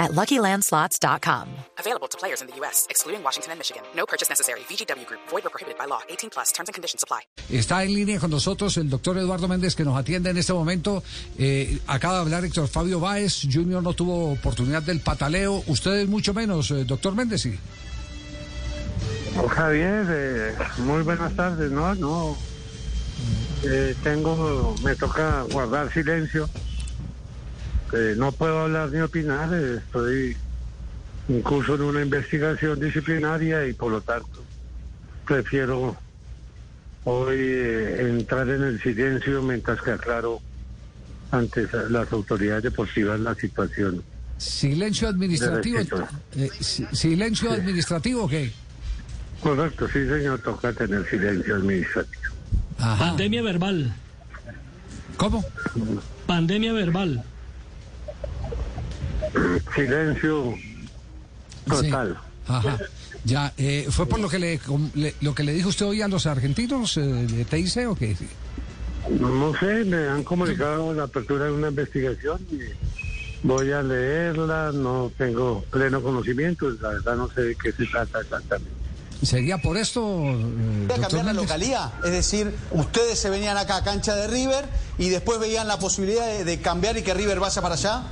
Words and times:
at 0.00 0.10
LuckyLandSlots.com. 0.12 1.46
Available 1.78 2.08
to 2.08 2.18
players 2.18 2.40
in 2.40 2.48
the 2.48 2.56
U.S., 2.60 2.86
excluding 2.90 3.22
Washington 3.22 3.52
and 3.52 3.58
Michigan. 3.60 3.82
No 3.94 4.06
purchase 4.06 4.28
necessary. 4.28 4.60
VGW 4.60 5.06
Group. 5.06 5.20
Void 5.28 5.46
or 5.46 5.50
prohibited 5.50 5.78
by 5.78 5.84
law. 5.86 6.00
18 6.08 6.30
plus. 6.30 6.50
Terms 6.52 6.68
and 6.68 6.74
conditions 6.74 7.04
apply. 7.04 7.20
Está 7.48 7.84
en 7.84 7.94
línea 7.94 8.18
con 8.18 8.30
nosotros 8.30 8.76
el 8.78 8.88
doctor 8.88 9.18
Eduardo 9.18 9.46
Méndez 9.46 9.76
que 9.76 9.84
nos 9.84 9.96
atiende 9.96 10.30
en 10.30 10.38
este 10.38 10.52
momento. 10.52 11.02
Eh, 11.38 11.78
acaba 11.86 12.14
de 12.14 12.20
hablar 12.22 12.44
Héctor 12.44 12.66
Fabio 12.66 12.98
Báez. 12.98 13.42
Junior 13.52 13.82
no 13.82 13.92
tuvo 13.92 14.32
oportunidad 14.32 14.82
del 14.82 15.00
pataleo. 15.00 15.62
Ustedes 15.66 16.08
mucho 16.08 16.34
menos, 16.34 16.70
eh, 16.70 16.84
doctor 16.84 17.14
Méndez, 17.14 17.42
sí. 17.42 17.58
Javier, 19.48 20.06
eh, 20.08 20.54
muy 20.78 21.02
buenas 21.02 21.34
tardes. 21.34 21.70
No, 21.70 21.94
no. 21.94 22.36
Eh, 23.62 23.94
tengo, 24.02 24.74
me 24.82 24.94
toca 24.96 25.42
guardar 25.50 25.92
silencio. 25.92 26.48
Eh, 27.92 28.14
no 28.16 28.32
puedo 28.32 28.60
hablar 28.60 28.90
ni 28.90 29.00
opinar. 29.00 29.50
eh, 29.52 29.76
estoy 29.84 30.36
incluso 31.28 31.74
en 31.76 31.82
una 31.82 32.02
investigación 32.02 32.78
disciplinaria 32.80 33.66
y 33.66 33.72
por 33.72 33.92
lo 33.92 34.00
tanto 34.00 34.42
prefiero 35.26 35.96
hoy 37.04 37.36
eh, 37.38 38.08
entrar 38.10 38.48
en 38.48 38.62
el 38.62 38.80
silencio 38.82 39.42
mientras 39.42 39.80
que 39.82 39.92
aclaro 39.92 40.40
ante 41.30 41.66
las 41.90 42.12
autoridades 42.12 42.64
deportivas 42.64 43.20
la 43.20 43.34
situación. 43.34 44.02
Silencio 44.38 45.08
administrativo. 45.08 45.78
Eh, 46.36 46.48
si- 46.60 46.86
silencio 46.92 47.52
administrativo, 47.52 48.28
¿qué? 48.28 48.50
Correcto, 49.40 49.86
sí 49.88 50.06
señor, 50.06 50.40
toca 50.40 50.72
tener 50.72 51.08
silencio 51.08 51.56
administrativo. 51.56 52.22
Ajá. 52.78 53.06
Pandemia 53.10 53.42
verbal. 53.42 53.92
¿Cómo? 55.16 55.44
Pandemia 56.26 56.72
verbal. 56.72 57.22
Silencio 59.74 60.54
total. 61.66 62.18
Sí. 62.20 62.52
Ajá. 62.52 62.78
Ya, 63.24 63.52
eh, 63.58 63.86
¿fue 63.90 64.06
por 64.06 64.18
lo 64.18 64.28
que 64.28 64.38
le, 64.38 64.60
lo 65.20 65.34
que 65.34 65.44
le 65.44 65.52
dijo 65.52 65.68
usted 65.68 65.86
hoy 65.86 66.02
a 66.02 66.08
los 66.08 66.26
argentinos 66.26 66.96
eh, 66.96 67.00
de 67.00 67.44
TIC 67.44 67.88
o 67.88 67.94
qué? 67.94 68.16
No 69.10 69.52
sé, 69.58 69.84
me 69.84 70.08
han 70.08 70.24
comunicado 70.24 70.92
la 70.94 71.04
apertura 71.04 71.46
de 71.46 71.52
una 71.52 71.68
investigación 71.68 72.40
y 72.50 72.60
voy 73.46 73.72
a 73.72 73.82
leerla, 73.82 74.72
no 74.72 75.12
tengo 75.16 75.62
pleno 75.70 76.02
conocimiento, 76.02 76.70
la 76.80 76.90
verdad 76.90 77.16
no 77.16 77.28
sé 77.30 77.42
de 77.42 77.56
qué 77.56 77.72
se 77.72 77.86
trata 77.86 78.20
exactamente. 78.20 78.70
¿Sería 79.22 79.58
por 79.58 79.76
esto, 79.76 80.00
eh, 80.24 80.86
Voy 80.88 80.96
a 80.96 81.00
cambiar 81.00 81.26
la 81.26 81.32
localía, 81.34 81.92
es 82.02 82.10
decir, 82.10 82.54
ustedes 82.70 83.18
se 83.18 83.28
venían 83.28 83.58
acá 83.58 83.76
a 83.76 83.84
cancha 83.84 84.14
de 84.16 84.28
River 84.28 84.64
y 84.96 85.10
después 85.10 85.38
veían 85.38 85.68
la 85.68 85.78
posibilidad 85.78 86.26
de, 86.26 86.44
de 86.44 86.60
cambiar 86.60 86.96
y 86.96 87.02
que 87.02 87.12
River 87.12 87.38
vaya 87.38 87.60
para 87.60 87.74
allá. 87.74 88.02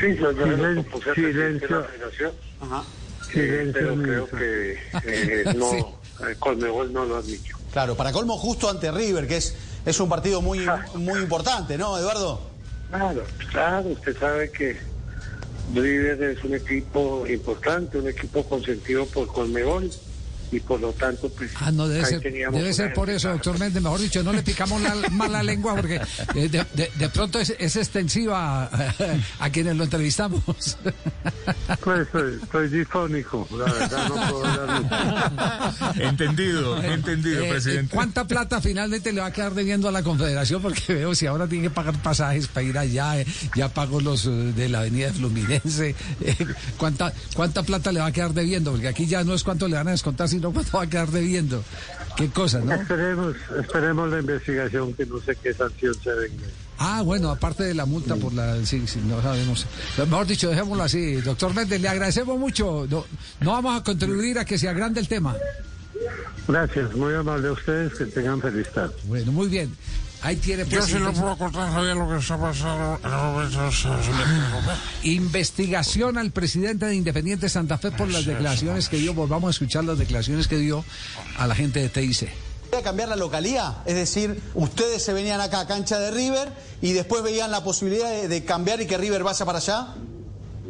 Sí, 0.00 0.16
yo, 0.16 0.32
silencio, 0.32 1.14
silencio, 1.14 2.34
Ajá. 2.60 2.84
silencio, 3.30 3.72
pero 3.72 4.02
creo 4.02 4.28
que 4.30 4.78
eh, 5.04 5.44
no, 5.56 5.70
Sí. 5.70 6.24
eh, 6.24 6.34
Colmebol 6.38 6.92
no 6.92 7.04
lo 7.04 7.16
admitió. 7.16 7.56
Claro, 7.72 7.94
para 7.96 8.10
colmo 8.12 8.36
justo 8.36 8.68
ante 8.68 8.90
River, 8.90 9.26
que 9.28 9.36
es, 9.36 9.54
es 9.86 10.00
un 10.00 10.08
partido 10.08 10.40
muy, 10.42 10.66
muy 10.94 11.20
importante, 11.20 11.78
¿no, 11.78 11.96
Eduardo? 11.98 12.40
Claro, 12.90 13.22
claro, 13.50 13.88
usted 13.88 14.16
sabe 14.18 14.50
que 14.50 14.76
River 15.74 16.22
es 16.22 16.42
un 16.44 16.54
equipo 16.54 17.26
importante, 17.28 17.98
un 17.98 18.08
equipo 18.08 18.42
consentido 18.44 19.06
por 19.06 19.28
Colmebol 19.28 19.90
y 20.52 20.60
por 20.60 20.80
lo 20.80 20.92
tanto, 20.92 21.28
pues 21.30 21.50
Ah, 21.60 21.70
no, 21.70 21.86
debe 21.88 22.04
ahí 22.04 22.10
ser, 22.10 22.20
teníamos 22.20 22.58
debe 22.60 22.72
ser 22.74 22.92
por 22.92 23.08
eso, 23.10 23.28
doctor 23.28 23.58
Méndez. 23.58 23.82
Mejor 23.82 24.00
dicho, 24.00 24.22
no 24.22 24.32
le 24.32 24.42
picamos 24.42 24.80
la, 24.82 24.94
mal 25.10 25.30
la 25.32 25.42
lengua 25.42 25.76
porque 25.76 25.96
eh, 26.34 26.48
de, 26.48 26.64
de- 26.74 26.90
de 26.98 27.08
pronto 27.10 27.38
es, 27.38 27.54
es 27.58 27.76
extensiva 27.76 28.64
a, 28.64 28.94
a 29.44 29.50
quienes 29.50 29.76
lo 29.76 29.84
entrevistamos. 29.84 30.42
Pues 31.82 32.00
estoy, 32.00 32.38
estoy 32.42 32.68
difónico, 32.68 33.48
la 33.56 33.64
verdad 33.72 34.08
no 34.08 34.14
puedo 34.30 34.44
hablar. 34.44 35.94
Entendido, 35.98 36.82
entendido, 36.82 37.40
Eh, 37.42 37.46
eh, 37.46 37.50
presidente. 37.50 37.94
¿Cuánta 37.94 38.26
plata 38.26 38.60
finalmente 38.60 39.12
le 39.12 39.20
va 39.20 39.26
a 39.28 39.32
quedar 39.32 39.54
debiendo 39.54 39.88
a 39.88 39.92
la 39.92 40.02
Confederación? 40.02 40.62
Porque 40.62 40.94
veo 40.94 41.14
si 41.14 41.26
ahora 41.26 41.46
tiene 41.46 41.64
que 41.64 41.70
pagar 41.70 42.00
pasajes 42.02 42.48
para 42.48 42.64
ir 42.66 42.78
allá, 42.78 43.20
eh, 43.20 43.26
ya 43.56 43.68
pagó 43.68 44.00
los 44.00 44.26
eh, 44.26 44.30
de 44.30 44.68
la 44.68 44.80
Avenida 44.80 45.12
Fluminense. 45.12 45.94
eh, 46.20 46.36
¿cuánta, 46.76 47.12
¿Cuánta 47.34 47.62
plata 47.62 47.92
le 47.92 48.00
va 48.00 48.06
a 48.06 48.12
quedar 48.12 48.32
debiendo? 48.34 48.70
Porque 48.72 48.88
aquí 48.88 49.06
ya 49.06 49.24
no 49.24 49.34
es 49.34 49.42
cuánto 49.44 49.68
le 49.68 49.76
van 49.76 49.88
a 49.88 49.92
descontar, 49.92 50.28
sino 50.28 50.39
cuánto 50.48 50.78
va 50.78 50.84
a 50.84 50.86
quedar 50.86 51.10
debiendo. 51.10 51.62
Qué 52.16 52.28
cosa, 52.30 52.60
¿no? 52.60 52.74
Esperemos, 52.74 53.36
esperemos 53.58 54.10
la 54.10 54.20
investigación, 54.20 54.94
que 54.94 55.06
no 55.06 55.20
sé 55.20 55.36
qué 55.42 55.54
sanción 55.54 55.94
se 55.94 56.12
venga. 56.12 56.46
Ah, 56.78 57.02
bueno, 57.02 57.30
aparte 57.30 57.64
de 57.64 57.74
la 57.74 57.84
multa 57.84 58.16
por 58.16 58.32
la... 58.32 58.64
Sí, 58.64 58.86
sí, 58.86 59.00
no 59.06 59.20
sabemos. 59.20 59.66
Mejor 59.98 60.26
dicho, 60.26 60.48
dejémoslo 60.48 60.82
así. 60.82 61.16
Doctor 61.16 61.54
Méndez, 61.54 61.80
le 61.80 61.88
agradecemos 61.88 62.38
mucho. 62.38 62.86
No, 62.88 63.04
no 63.40 63.52
vamos 63.52 63.78
a 63.78 63.84
contribuir 63.84 64.38
a 64.38 64.44
que 64.46 64.56
se 64.56 64.68
agrande 64.68 65.00
el 65.00 65.08
tema. 65.08 65.36
Gracias, 66.48 66.94
muy 66.94 67.14
amable 67.14 67.48
a 67.48 67.52
ustedes, 67.52 67.94
que 67.94 68.06
tengan 68.06 68.40
feliz 68.40 68.68
tarde. 68.72 68.94
Bueno, 69.04 69.30
muy 69.30 69.48
bien. 69.48 69.70
Ahí 70.22 70.36
tiene 70.36 70.64
Yo 70.64 70.82
sí 70.82 70.98
lo 70.98 71.06
presidente. 71.06 71.20
puedo 71.20 71.36
contar, 71.38 71.72
Javier, 71.72 71.96
lo 71.96 72.08
que 72.08 72.18
está 72.18 72.36
pasando 72.38 73.00
en 73.02 73.10
me- 74.12 75.10
Investigación 75.14 76.18
al 76.18 76.30
presidente 76.30 76.86
de 76.86 76.94
Independiente 76.94 77.48
Santa 77.48 77.78
Fe 77.78 77.90
por 77.90 78.08
las 78.08 78.24
declaraciones 78.26 78.88
que 78.88 78.98
dio. 78.98 79.14
Volvamos 79.14 79.48
a 79.48 79.50
escuchar 79.52 79.84
las 79.84 79.98
declaraciones 79.98 80.46
que 80.46 80.58
dio 80.58 80.84
a 81.38 81.46
la 81.46 81.54
gente 81.54 81.80
de 81.80 81.88
TIC. 81.88 82.28
Voy 82.70 82.80
a 82.80 82.82
cambiar 82.82 83.08
la 83.08 83.16
localía, 83.16 83.78
es 83.84 83.94
decir, 83.96 84.40
ustedes 84.54 85.02
se 85.02 85.12
venían 85.12 85.40
acá 85.40 85.60
a 85.60 85.66
cancha 85.66 85.98
de 85.98 86.10
River 86.12 86.52
y 86.80 86.92
después 86.92 87.22
veían 87.22 87.50
la 87.50 87.64
posibilidad 87.64 88.08
de, 88.10 88.28
de 88.28 88.44
cambiar 88.44 88.80
y 88.80 88.86
que 88.86 88.96
River 88.96 89.24
vaya 89.24 89.44
para 89.44 89.58
allá. 89.58 89.88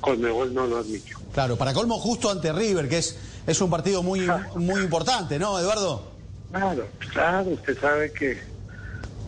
Colmebol 0.00 0.54
no 0.54 0.66
lo 0.66 0.78
admitió. 0.78 1.18
Claro, 1.32 1.56
para 1.56 1.72
colmo 1.74 1.98
justo 1.98 2.30
ante 2.30 2.52
River, 2.52 2.88
que 2.88 2.98
es, 2.98 3.16
es 3.46 3.60
un 3.60 3.70
partido 3.70 4.02
muy, 4.02 4.26
muy 4.56 4.80
importante, 4.82 5.38
¿no, 5.38 5.58
Eduardo? 5.58 6.12
Claro, 6.52 6.86
claro, 7.12 7.50
usted 7.50 7.78
sabe 7.80 8.12
que 8.12 8.38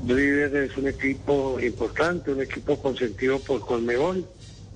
River 0.07 0.55
es 0.71 0.77
un 0.77 0.87
equipo 0.89 1.59
importante, 1.61 2.31
un 2.31 2.43
equipo 2.43 2.81
consentido 2.81 3.39
por 3.41 3.61
Colmebol 3.67 4.25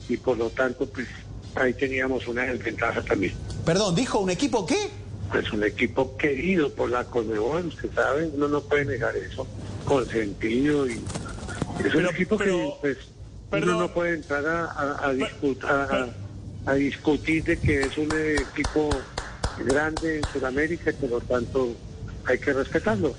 y 0.09 0.17
por 0.17 0.37
lo 0.37 0.51
tanto, 0.51 0.87
pues 0.87 1.07
ahí 1.55 1.73
teníamos 1.75 2.27
una 2.27 2.43
desventaja 2.43 3.03
también. 3.03 3.35
Perdón, 3.65 3.95
¿dijo 3.95 4.19
un 4.19 4.31
equipo 4.31 4.67
qué? 4.67 4.91
Es 5.39 5.53
un 5.53 5.63
equipo 5.63 6.17
querido 6.17 6.73
por 6.75 6.91
la 6.91 7.05
Colmebol, 7.05 7.67
usted 7.67 7.91
sabe, 7.95 8.27
uno 8.35 8.49
no 8.49 8.61
puede 8.63 8.85
negar 8.87 9.15
eso, 9.17 9.47
consentido 9.85 10.89
y 10.89 10.93
es 10.95 10.99
un 10.99 11.91
Pero- 11.93 12.11
equipo 12.11 12.37
pero- 12.37 12.57
que 12.57 12.75
pues 12.81 12.97
perdón. 13.51 13.69
uno 13.71 13.79
no 13.81 13.89
puede 13.93 14.15
entrar 14.15 14.47
a, 14.47 14.65
a, 14.67 15.09
a 15.09 15.13
discut- 15.15 15.65
a- 15.65 15.85
a- 15.85 16.09
a 16.71 16.75
discutir 16.75 17.43
de 17.45 17.59
que 17.59 17.81
es 17.81 17.97
un 17.99 18.09
equipo 18.13 18.91
grande 19.65 20.19
en 20.19 20.25
Sudamérica 20.33 20.91
y 20.91 20.93
por 20.95 21.11
lo 21.11 21.21
tanto 21.21 21.75
hay 22.27 22.39
que 22.39 22.53
respetarlo. 22.53 23.15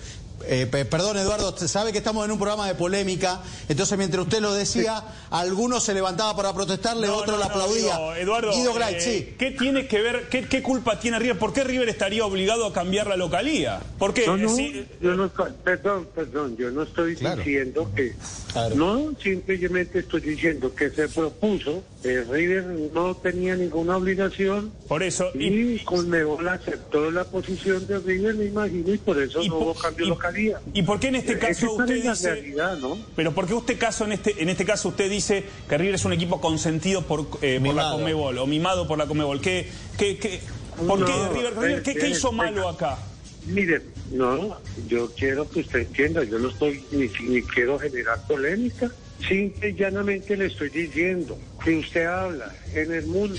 Eh, 0.47 0.65
pe- 0.65 0.85
perdón, 0.85 1.17
Eduardo, 1.17 1.49
usted 1.49 1.67
sabe 1.67 1.91
que 1.91 1.97
estamos 1.99 2.25
en 2.25 2.31
un 2.31 2.37
programa 2.39 2.67
de 2.67 2.75
polémica, 2.75 3.41
entonces 3.69 3.97
mientras 3.97 4.23
usted 4.23 4.39
lo 4.41 4.53
decía, 4.53 5.03
algunos 5.29 5.83
se 5.83 5.93
levantaba 5.93 6.35
para 6.35 6.53
protestarle, 6.53 7.07
No, 7.07 7.15
otros 7.17 7.37
no, 7.37 7.43
le 7.43 7.49
aplaudía. 7.49 7.95
digo, 7.95 8.13
Eduardo, 8.15 8.51
Guido 8.51 8.79
eh, 8.81 8.97
sí. 8.99 9.35
¿qué 9.37 9.51
tiene 9.51 9.87
que 9.87 10.01
ver, 10.01 10.27
qué, 10.29 10.47
qué 10.47 10.61
culpa 10.61 10.99
tiene 10.99 11.19
River? 11.19 11.37
¿Por 11.39 11.53
qué 11.53 11.63
River 11.63 11.89
estaría 11.89 12.25
obligado 12.25 12.65
a 12.65 12.73
cambiar 12.73 13.07
la 13.07 13.15
localía? 13.15 13.79
¿Por 13.99 14.13
qué? 14.13 14.25
No, 14.27 14.37
no, 14.37 14.49
Sí, 14.55 14.85
yo 14.99 15.13
no 15.15 15.25
estoy- 15.25 15.51
perdón, 15.63 16.07
perdón, 16.13 16.57
yo 16.57 16.71
no 16.71 16.83
estoy 16.83 17.15
Claro. 17.15 17.37
diciendo 17.37 17.91
que, 17.95 18.13
Claro. 18.51 18.75
no, 18.75 19.13
simplemente 19.21 19.99
estoy 19.99 20.21
diciendo 20.21 20.73
que 20.73 20.89
se 20.89 21.07
propuso 21.09 21.83
Eh, 22.03 22.25
River 22.27 22.63
no 22.93 23.13
tenía 23.15 23.55
ninguna 23.55 23.97
obligación. 23.97 24.71
Por 24.87 25.03
eso. 25.03 25.29
Y, 25.35 25.77
Conmebol 25.79 26.47
aceptó 26.49 27.11
la 27.11 27.25
posición 27.25 27.85
de 27.85 27.99
River, 27.99 28.33
me 28.35 28.45
imagino, 28.45 28.91
y 28.91 28.97
por 28.97 29.21
eso 29.21 29.43
no 29.43 29.57
hubo 29.57 29.73
cambio 29.75 30.05
de 30.05 30.09
localidad. 30.09 30.61
¿Y 30.73 30.81
por 30.81 30.99
qué 30.99 31.09
en 31.09 31.15
este 31.15 31.37
caso 31.37 31.73
usted 31.73 31.95
es 31.97 32.05
la 32.05 32.11
dice... 32.11 32.33
realidad, 32.33 32.77
¿no? 32.77 32.97
Pero 33.15 33.33
¿por 33.33 33.45
qué 33.45 33.53
usted 33.53 33.77
caso 33.77 34.05
en 34.05 34.13
este 34.13 34.41
en 34.41 34.49
este 34.49 34.65
caso 34.65 34.89
usted 34.89 35.11
dice 35.11 35.43
que 35.69 35.77
River 35.77 35.95
es 35.95 36.05
un 36.05 36.13
equipo 36.13 36.41
consentido 36.41 37.03
por, 37.03 37.27
eh, 37.41 37.61
por 37.63 37.75
la. 37.75 37.91
Conmebol 37.91 38.37
o 38.39 38.47
mimado 38.47 38.87
por 38.87 38.97
la 38.97 39.05
Conmebol? 39.05 39.39
¿Qué, 39.39 39.69
qué, 39.97 40.17
qué, 40.17 40.39
¿Por 40.87 40.99
No, 40.99 41.05
qué 41.05 41.13
River, 41.33 41.53
River 41.55 41.83
qué, 41.83 41.93
qué 41.93 42.07
eh, 42.07 42.09
hizo 42.09 42.29
eh, 42.29 42.35
malo 42.35 42.67
acá? 42.67 42.97
Mire, 43.45 43.81
no, 44.11 44.57
yo 44.87 45.11
quiero 45.15 45.49
que 45.49 45.61
usted 45.61 45.79
entienda, 45.79 46.23
yo 46.23 46.39
no 46.39 46.49
estoy 46.49 46.83
ni, 46.91 47.07
ni 47.27 47.41
quiero 47.43 47.77
generar 47.77 48.25
polémica. 48.27 48.91
Simple 49.27 49.69
y 49.69 49.73
llanamente 49.73 50.35
le 50.35 50.47
estoy 50.47 50.69
diciendo 50.69 51.37
que 51.63 51.77
usted 51.77 52.05
habla 52.05 52.53
en 52.73 52.93
el 52.93 53.05
mundo 53.05 53.35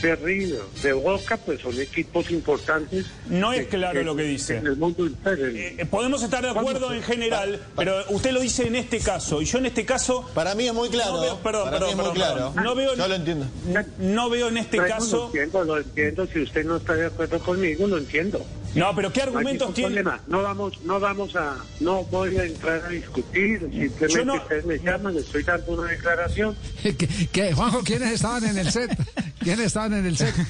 de 0.00 0.16
River, 0.16 0.60
de 0.82 0.92
Boca, 0.94 1.36
pues 1.36 1.60
son 1.60 1.78
equipos 1.80 2.30
importantes. 2.30 3.06
No 3.28 3.52
es 3.52 3.62
que- 3.66 3.76
claro 3.76 4.02
lo 4.02 4.16
que 4.16 4.22
dice. 4.24 4.56
En 4.56 4.66
el 4.66 4.76
mundo 4.76 5.06
entero. 5.06 5.46
Eh, 5.46 5.86
podemos 5.88 6.22
estar 6.22 6.42
de 6.42 6.50
acuerdo 6.50 6.92
en 6.92 7.02
general, 7.02 7.60
pero 7.76 8.02
usted 8.08 8.32
lo 8.32 8.40
dice 8.40 8.66
en 8.66 8.74
este 8.74 8.98
caso 8.98 9.40
y 9.40 9.44
yo 9.44 9.58
en 9.58 9.66
este 9.66 9.84
caso 9.84 10.28
Para 10.34 10.54
mí 10.54 10.66
es 10.66 10.74
muy 10.74 10.88
claro. 10.88 11.12
no 11.16 11.20
veo, 11.20 11.38
perdón, 11.38 11.64
Para 11.66 11.78
perdón, 11.78 11.86
mí 11.86 11.90
es 11.90 11.96
muy 11.96 12.04
perdón, 12.04 12.14
claro. 12.34 12.52
perdón. 12.54 12.64
no 12.64 12.74
veo 12.74 12.94
Yo 12.96 13.08
lo 13.08 13.14
entiendo. 13.14 13.46
no 13.98 14.30
veo 14.30 14.48
en 14.48 14.56
este 14.56 14.76
No, 14.78 14.82
Lo 14.82 14.88
caso 14.88 15.26
entiendo, 15.26 15.64
lo 15.64 15.78
entiendo. 15.78 16.26
Si 16.26 16.40
usted 16.40 16.64
no 16.64 16.76
está 16.78 16.94
de 16.94 17.06
acuerdo 17.06 17.38
conmigo, 17.38 17.86
lo 17.86 17.98
entiendo. 17.98 18.44
No, 18.74 18.94
pero 18.94 19.12
qué 19.12 19.22
argumentos 19.22 19.74
tiene. 19.74 20.02
No 20.26 20.42
vamos, 20.42 20.80
no 20.82 20.98
vamos 21.00 21.36
a, 21.36 21.56
no 21.80 22.04
voy 22.04 22.36
a 22.38 22.44
entrar 22.44 22.84
a 22.84 22.88
discutir. 22.88 23.60
Simplemente 23.60 24.24
no- 24.24 24.34
ustedes 24.36 24.64
me 24.64 24.78
llaman, 24.78 25.16
estoy 25.16 25.42
dando 25.42 25.72
una 25.72 25.90
declaración. 25.90 26.56
¿Qué, 26.82 26.96
qué, 27.30 27.52
Juanjo, 27.52 27.82
¿quiénes 27.82 28.12
estaban 28.12 28.44
en 28.44 28.58
el 28.58 28.70
set? 28.70 28.90
¿Quiénes 29.40 29.66
estaban 29.66 29.92
en 29.94 30.06
el 30.06 30.16
set? 30.16 30.34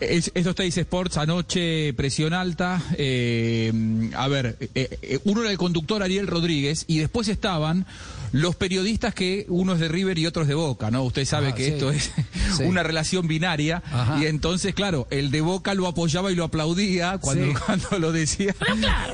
Es- 0.00 0.30
Esto 0.34 0.50
está 0.50 0.62
dice 0.62 0.80
Sports 0.82 1.16
anoche, 1.18 1.92
presión 1.94 2.32
alta. 2.32 2.82
eh, 2.96 3.72
a 4.16 4.28
ver, 4.28 4.56
eh, 4.74 4.98
eh, 5.02 5.18
uno 5.24 5.42
era 5.42 5.50
el 5.50 5.58
conductor 5.58 6.02
Ariel 6.02 6.26
Rodríguez 6.26 6.84
y 6.86 6.98
después 6.98 7.28
estaban 7.28 7.86
los 8.32 8.54
periodistas 8.54 9.12
que 9.12 9.44
uno 9.48 9.74
es 9.74 9.80
de 9.80 9.88
River 9.88 10.16
y 10.18 10.26
otro 10.26 10.42
es 10.42 10.48
de 10.48 10.54
Boca, 10.54 10.90
¿no? 10.90 11.02
Usted 11.02 11.24
sabe 11.24 11.48
Ah, 11.48 11.54
que 11.54 11.64
sí. 11.66 11.70
esto 11.72 11.90
es 11.90 12.12
Sí. 12.56 12.62
una 12.62 12.82
relación 12.82 13.26
binaria 13.28 13.82
Ajá. 13.92 14.18
y 14.22 14.26
entonces, 14.26 14.72
claro, 14.74 15.06
el 15.10 15.30
de 15.30 15.40
Boca 15.40 15.74
lo 15.74 15.86
apoyaba 15.86 16.30
y 16.32 16.34
lo 16.36 16.44
aplaudía 16.44 17.18
cuando, 17.18 17.46
Sí. 17.46 17.52
cuando 17.66 17.98
lo 17.98 18.12
decía. 18.12 18.54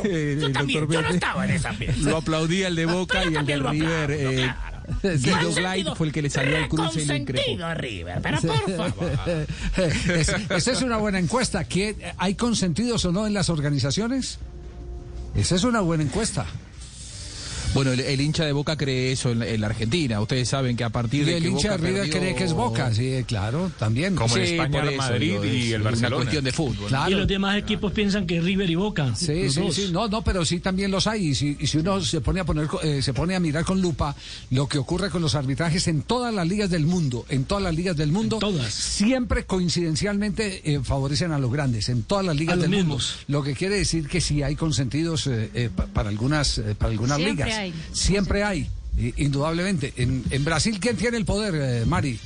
eh, 0.05 0.38
el 0.41 0.53
doctor 0.53 0.88
Pérez. 0.88 1.99
Lo 2.03 2.19
aplaudía 2.19 2.69
el 2.69 2.77
de 2.77 2.87
Boca 2.87 3.25
y 3.25 3.35
el 3.35 3.47
de 3.47 3.56
River. 3.56 4.11
eh, 4.11 4.29
Guido 4.29 4.55
Glide 5.03 5.94
fue 5.97 6.06
el 6.09 6.12
que 6.12 6.23
le 6.23 6.31
salió 6.31 6.56
al 6.56 6.69
cruce 6.69 7.03
y 7.03 7.06
lo 7.06 7.15
increpó. 7.15 7.75
River, 7.75 8.21
pero 8.23 8.41
por 8.41 8.77
favor. 8.93 9.11
Es- 10.17 10.29
esa 10.50 10.73
es 10.73 10.83
una 10.83 10.97
buena 10.99 11.19
encuesta. 11.19 11.65
¿Qué- 11.65 11.97
¿Hay 12.19 12.35
consentidos 12.35 13.05
o 13.05 13.12
no 13.12 13.27
en 13.27 13.35
las 13.35 13.49
organizaciones? 13.50 14.38
Esa 15.35 15.55
es 15.56 15.65
una 15.65 15.81
buena 15.81 16.03
encuesta. 16.05 16.47
Bueno, 17.76 17.93
el, 17.93 18.00
el 18.00 18.20
hincha 18.20 18.44
de 18.44 18.52
Boca 18.52 18.76
cree 18.76 19.12
eso 19.12 19.31
en, 19.31 19.38
la- 19.38 19.46
en 19.46 19.61
la 19.61 19.69
Argentina. 19.69 20.20
Ustedes 20.20 20.49
saben 20.49 20.76
que 20.76 20.82
a 20.82 20.90
partir 20.90 21.23
Y 21.23 21.25
de 21.26 21.37
el 21.37 21.43
que 21.44 21.49
hincha 21.50 21.70
de 21.73 21.76
River 21.76 22.02
perdió- 22.08 22.19
cree 22.19 22.34
que 22.34 22.44
es 22.44 22.52
Boca, 22.52 22.93
sí, 22.93 23.23
claro, 23.26 23.70
también. 23.78 24.17
Como 24.17 24.37
en 24.37 24.46
Sí, 24.46 24.52
España, 24.55 24.81
por 24.81 24.88
el 24.88 24.94
eso, 24.94 25.02
Madrid 25.02 25.37
y 25.44 25.46
es 25.69 25.73
el 25.75 25.81
Una 25.82 25.90
Barcelona. 25.90 26.17
cuestión 26.17 26.44
de 26.44 26.52
fútbol. 26.52 26.88
Claro. 26.88 27.11
Y 27.11 27.14
los 27.14 27.28
demás 27.28 27.56
equipos 27.58 27.93
piensan 27.93 28.26
que 28.26 28.40
River 28.40 28.69
y 28.70 28.75
Boca. 28.75 29.14
Sí, 29.14 29.44
los 29.44 29.55
sí, 29.55 29.61
dos. 29.61 29.75
sí, 29.75 29.88
no, 29.93 30.08
no, 30.08 30.23
pero 30.25 30.44
sí 30.44 30.58
también 30.61 30.90
los 30.90 31.06
hay. 31.06 31.28
Y 31.28 31.34
si, 31.34 31.56
y 31.61 31.67
si 31.67 31.78
uno 31.78 32.00
se 32.02 32.20
pone 32.20 32.40
a 32.40 32.44
poner, 32.44 32.67
co- 32.67 32.81
eh, 32.82 33.02
se 33.02 33.12
pone 33.14 33.37
a 33.37 33.40
mirar 33.40 33.64
con 33.64 33.81
lupa 33.81 34.17
lo 34.50 34.67
que 34.69 34.78
ocurre 34.78 35.11
con 35.11 35.20
los 35.23 35.34
arbitrajes 35.34 35.87
en 35.87 36.02
todas 36.02 36.32
las 36.34 36.49
ligas 36.49 36.70
del 36.70 36.87
mundo, 36.87 37.26
en 37.28 37.44
todas 37.44 37.62
las 37.62 37.75
ligas 37.75 37.96
del 37.96 38.11
mundo, 38.11 38.37
En 38.37 38.40
todas. 38.40 38.73
siempre 38.73 39.44
coincidencialmente 39.44 40.62
eh, 40.73 40.81
favorecen 40.82 41.32
a 41.32 41.38
los 41.38 41.52
grandes, 41.52 41.88
en 41.88 42.02
todas 42.02 42.25
las 42.25 42.37
ligas 42.37 42.58
del 42.58 42.70
mundo. 42.70 42.84
mismos. 42.96 43.19
Lo 43.28 43.43
que 43.43 43.55
quiere 43.55 43.76
decir 43.76 44.08
que 44.08 44.20
sí 44.20 44.43
hay 44.43 44.56
consentidos 44.56 45.26
eh, 45.26 45.50
eh, 45.55 45.70
pa- 45.75 45.87
para 45.87 46.08
algunas, 46.08 46.58
eh, 46.58 46.75
para 46.76 46.90
algunas 46.93 47.17
Siempre 47.19 47.44
ligas. 47.44 47.58
hay. 47.58 47.65
Siempre 47.92 48.42
hay. 48.44 48.68
Indudablemente. 49.16 49.92
En, 49.96 50.24
en 50.30 50.44
Brasil, 50.44 50.78
¿quién 50.80 50.96
tiene 50.96 51.16
el 51.18 51.24
poder, 51.24 51.54
eh, 51.54 51.86
Mari? 51.86 52.18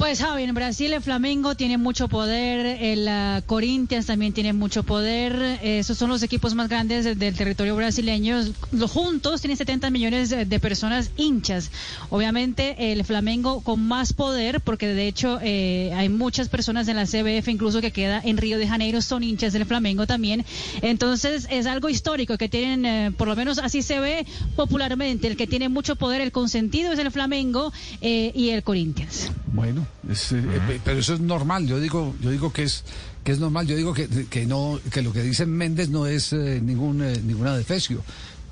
Pues 0.00 0.20
Javi, 0.20 0.44
en 0.44 0.54
Brasil 0.54 0.94
el 0.94 1.02
Flamengo 1.02 1.54
tiene 1.56 1.76
mucho 1.76 2.08
poder, 2.08 2.64
el 2.64 3.06
ah, 3.06 3.42
Corinthians 3.44 4.06
también 4.06 4.32
tiene 4.32 4.54
mucho 4.54 4.82
poder, 4.82 5.60
esos 5.62 5.98
son 5.98 6.08
los 6.08 6.22
equipos 6.22 6.54
más 6.54 6.70
grandes 6.70 7.04
de- 7.04 7.14
del 7.14 7.36
territorio 7.36 7.76
brasileño, 7.76 8.40
juntos 8.88 9.42
tienen 9.42 9.58
70 9.58 9.90
millones 9.90 10.30
de, 10.30 10.46
de 10.46 10.58
personas 10.58 11.10
hinchas. 11.18 11.70
Obviamente 12.08 12.92
el 12.92 13.04
Flamengo 13.04 13.60
con 13.60 13.86
más 13.86 14.14
poder, 14.14 14.62
porque 14.62 14.86
de 14.88 15.06
hecho 15.06 15.38
eh, 15.42 15.92
hay 15.94 16.08
muchas 16.08 16.48
personas 16.48 16.88
en 16.88 16.96
la 16.96 17.04
CBF 17.04 17.48
incluso 17.48 17.82
que 17.82 17.90
queda 17.92 18.22
en 18.24 18.38
Río 18.38 18.56
de 18.56 18.66
Janeiro, 18.66 19.02
son 19.02 19.22
hinchas 19.22 19.52
del 19.52 19.66
Flamengo 19.66 20.06
también. 20.06 20.46
Entonces 20.80 21.46
es 21.50 21.66
algo 21.66 21.90
histórico 21.90 22.38
que 22.38 22.48
tienen, 22.48 22.86
eh, 22.86 23.12
por 23.14 23.28
lo 23.28 23.36
menos 23.36 23.58
así 23.58 23.82
se 23.82 24.00
ve 24.00 24.24
popularmente, 24.56 25.26
el 25.28 25.36
que 25.36 25.46
tiene 25.46 25.68
mucho 25.68 25.94
poder, 25.94 26.22
el 26.22 26.32
consentido 26.32 26.90
es 26.90 26.98
el 26.98 27.10
Flamengo 27.10 27.70
eh, 28.00 28.32
y 28.34 28.48
el 28.48 28.62
Corinthians. 28.62 29.30
Bueno, 29.52 29.86
es, 30.08 30.32
eh, 30.32 30.42
eh, 30.44 30.80
pero 30.84 31.00
eso 31.00 31.14
es 31.14 31.20
normal. 31.20 31.66
Yo 31.66 31.80
digo, 31.80 32.14
yo 32.20 32.30
digo 32.30 32.52
que 32.52 32.62
es 32.62 32.84
que 33.24 33.32
es 33.32 33.38
normal. 33.38 33.66
Yo 33.66 33.76
digo 33.76 33.92
que, 33.92 34.08
que 34.26 34.46
no, 34.46 34.78
que 34.92 35.02
lo 35.02 35.12
que 35.12 35.22
dice 35.22 35.46
Méndez 35.46 35.88
no 35.88 36.06
es 36.06 36.32
eh, 36.32 36.60
ningún 36.62 37.02
eh, 37.02 37.20
ninguna 37.24 37.56
defecio. 37.56 38.02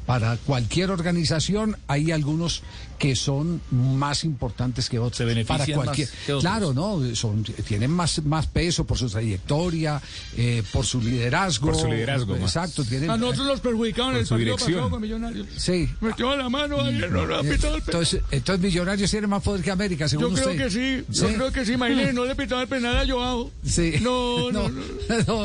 Para 0.08 0.38
cualquier 0.38 0.90
organización 0.90 1.76
hay 1.86 2.12
algunos 2.12 2.62
que 2.98 3.14
son 3.14 3.60
más 3.70 4.24
importantes 4.24 4.88
que 4.88 4.98
otros. 4.98 5.18
Se 5.18 5.26
benefician 5.26 5.58
Para 5.58 5.74
cualquier, 5.84 6.08
más 6.08 6.16
que 6.24 6.32
otros. 6.32 6.42
claro, 6.42 6.72
no, 6.72 7.14
son 7.14 7.44
tienen 7.44 7.90
más 7.90 8.24
más 8.24 8.46
peso 8.46 8.86
por 8.86 8.96
su 8.96 9.10
trayectoria, 9.10 10.00
eh, 10.34 10.62
por 10.72 10.86
su 10.86 11.02
liderazgo. 11.02 11.66
Por 11.72 11.76
su 11.78 11.88
liderazgo. 11.88 12.36
Exacto, 12.36 12.84
tienen. 12.84 13.10
A 13.10 13.18
nosotros 13.18 13.46
los 13.48 13.60
perjudicaron 13.60 14.14
en 14.14 14.20
el 14.20 14.24
su 14.26 14.30
partido 14.30 14.56
dirección. 14.56 14.72
pasado 14.78 14.90
con 14.90 15.02
Millonarios. 15.02 15.46
Sí. 15.58 15.86
Metió 16.00 16.34
la 16.38 16.48
mano 16.48 16.80
ahí, 16.80 16.94
no, 17.10 17.26
no, 17.26 17.34
ha 17.36 17.42
pitado 17.42 17.76
el 17.76 17.82
penal. 17.82 17.82
Entonces, 17.86 18.22
entonces 18.30 18.64
Millonarios 18.64 19.10
tienen 19.10 19.28
más 19.28 19.42
poder 19.42 19.62
que 19.62 19.70
América, 19.70 20.08
según 20.08 20.30
Yo 20.30 20.34
creo 20.34 20.50
usted. 20.52 20.64
que 20.64 20.70
sí, 20.70 21.04
yo 21.10 21.28
¿Sí? 21.28 21.34
creo 21.34 21.52
que 21.52 21.66
sí, 21.66 21.72
imagínese, 21.74 22.14
no 22.14 22.24
le 22.24 22.34
pitaba 22.34 22.62
el 22.62 22.68
penal 22.68 22.96
a 22.96 23.06
Joao. 23.06 23.50
Sí. 23.62 23.96
No, 24.00 24.50
no, 24.52 24.70
no. 24.70 24.82
no. 25.26 25.44